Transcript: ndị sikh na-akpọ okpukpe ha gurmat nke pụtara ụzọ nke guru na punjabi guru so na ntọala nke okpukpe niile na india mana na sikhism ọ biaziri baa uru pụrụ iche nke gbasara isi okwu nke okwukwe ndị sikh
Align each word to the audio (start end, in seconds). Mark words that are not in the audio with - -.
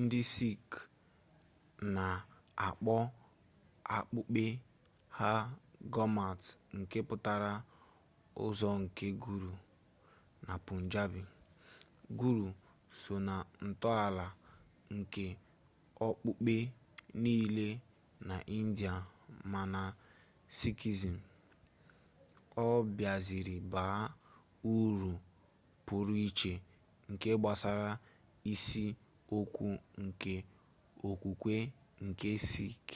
ndị 0.00 0.20
sikh 0.32 0.68
na-akpọ 1.94 2.94
okpukpe 3.96 4.44
ha 5.18 5.30
gurmat 5.92 6.40
nke 6.78 6.98
pụtara 7.08 7.52
ụzọ 8.44 8.68
nke 8.82 9.06
guru 9.22 9.52
na 10.46 10.54
punjabi 10.64 11.20
guru 12.18 12.48
so 13.00 13.14
na 13.26 13.34
ntọala 13.66 14.26
nke 14.96 15.24
okpukpe 16.06 16.56
niile 17.22 17.68
na 18.28 18.36
india 18.60 18.92
mana 19.52 19.82
na 19.90 19.94
sikhism 20.58 21.16
ọ 22.66 22.66
biaziri 22.96 23.56
baa 23.72 24.00
uru 24.74 25.12
pụrụ 25.86 26.12
iche 26.28 26.52
nke 27.10 27.28
gbasara 27.40 27.90
isi 28.52 28.84
okwu 29.36 29.66
nke 30.04 30.34
okwukwe 31.08 31.56
ndị 32.06 32.30
sikh 32.50 32.88